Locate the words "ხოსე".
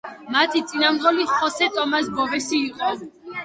1.35-1.69